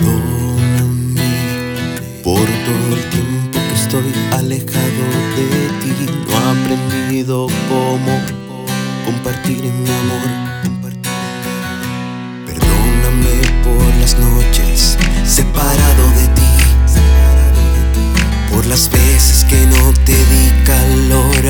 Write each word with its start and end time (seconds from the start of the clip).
Perdóname 0.00 1.30
por 2.24 2.46
todo 2.64 2.96
el 2.96 3.04
tiempo 3.10 3.58
que 3.58 3.74
estoy 3.74 4.12
alejado 4.32 5.04
de 5.36 5.46
ti. 5.80 5.92
No 6.26 6.32
he 6.32 6.44
aprendido 6.50 7.36
cómo 7.68 8.12
compartir 9.04 9.62
mi 9.62 9.90
amor. 9.90 10.28
Perdóname 12.46 13.34
por 13.62 13.84
las 14.00 14.12
noches 14.18 14.96
separado 15.26 16.04
de 16.16 16.26
ti. 16.28 16.50
Por 18.50 18.64
las 18.66 18.88
veces 18.90 19.44
que 19.44 19.66
no 19.66 19.92
te 20.04 20.12
di 20.12 20.50
calor 20.64 21.46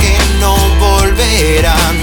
que 0.00 0.16
no 0.40 0.54
volverán. 0.78 1.96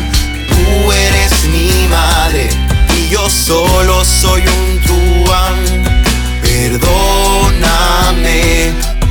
Tú 0.49 0.91
eres 0.91 1.43
mi 1.45 1.87
madre 1.87 2.49
y 2.97 3.09
yo 3.09 3.29
solo 3.29 4.03
soy 4.05 4.43
un 4.47 4.79
truán. 4.81 5.55
Perdóname 6.41 7.91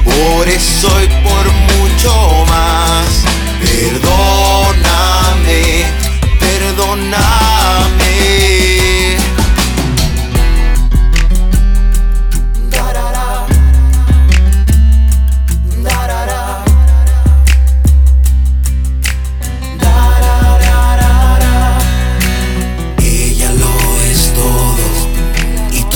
por 0.04 0.48
eso 0.48 0.88
y 1.02 1.08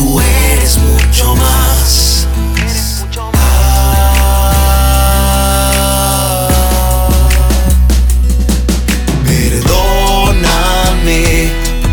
tú 0.05 0.21
eres 0.21 0.79
mucho 0.79 1.35
más. 1.37 2.29
Perdóname 9.27 11.23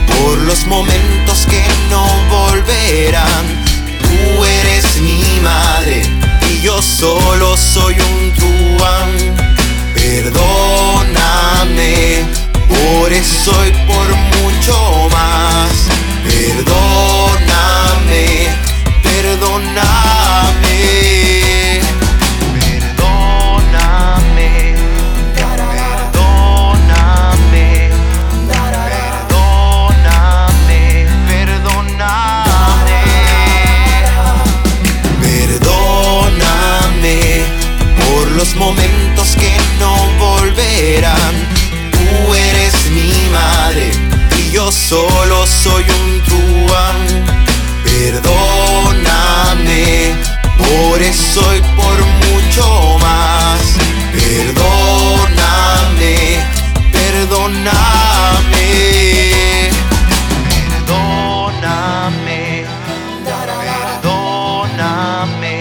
por 0.08 0.38
los 0.40 0.68
momentos 0.68 1.45
que 1.50 1.64
no 1.90 2.06
volverán. 2.30 3.45
Tú 4.02 4.44
eres 4.44 5.00
mi 5.02 5.40
madre 5.42 6.02
y 6.50 6.62
yo 6.62 6.81
solo 6.81 7.56
soy 7.56 7.96
un 7.96 8.41
solo 44.72 45.46
soy 45.46 45.84
un 45.84 46.22
truán. 46.24 47.26
Perdóname 47.84 49.34
por 50.58 51.02
eso 51.02 51.56
y 51.56 51.62
por 51.76 51.98
mucho 52.26 52.98
más. 53.00 53.62
Perdóname, 54.14 55.34
perdóname. 56.92 58.68
Perdóname, 60.88 62.42
perdóname, 64.02 65.56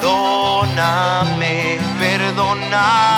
perdóname, 0.00 1.78
perdóname. 1.98 3.13